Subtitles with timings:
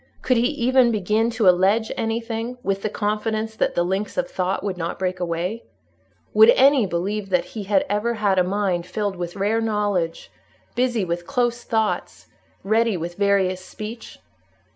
[0.23, 4.63] Could he even begin to allege anything, with the confidence that the links of thought
[4.63, 5.61] would not break away?
[6.33, 10.31] Would any believe that he had ever had a mind filled with rare knowledge,
[10.73, 12.25] busy with close thoughts,
[12.63, 14.17] ready with various speech?